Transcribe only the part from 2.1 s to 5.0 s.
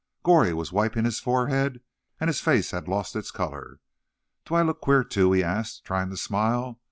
and his face had lost its colour. "Do I look